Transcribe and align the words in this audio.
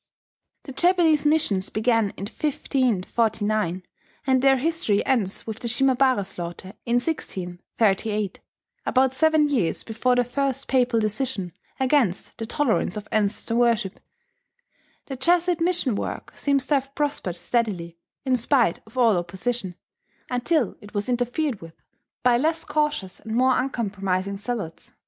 The 0.63 0.71
Japanese 0.71 1.27
missions 1.27 1.69
began 1.69 2.05
in 2.17 2.25
1549, 2.25 3.83
and 4.25 4.41
their 4.41 4.57
history 4.57 5.05
ends 5.05 5.45
with 5.45 5.59
the 5.59 5.67
Shimabara 5.67 6.25
slaughter 6.25 6.69
in 6.87 6.95
1638, 6.95 8.39
about 8.83 9.13
seven 9.13 9.47
years 9.47 9.83
before 9.83 10.15
the 10.15 10.23
first 10.23 10.67
Papal 10.67 10.99
decision 10.99 11.53
against 11.79 12.35
the 12.39 12.47
tolerance 12.47 12.97
of 12.97 13.07
ancestor 13.11 13.55
worship. 13.55 13.99
The 15.05 15.15
Jesuit 15.17 15.61
mission 15.61 15.93
work 15.93 16.35
seems 16.35 16.65
to 16.65 16.73
have 16.79 16.95
prospered 16.95 17.35
steadily, 17.35 17.99
in 18.25 18.35
spite 18.37 18.79
of 18.87 18.97
all 18.97 19.17
opposition, 19.19 19.75
until 20.31 20.77
it 20.81 20.95
was 20.95 21.09
interfered 21.09 21.61
with 21.61 21.75
by 22.23 22.39
less 22.39 22.65
cautious 22.65 23.19
and 23.19 23.35
more 23.35 23.55
uncompromising 23.59 24.37
zealots. 24.37 24.93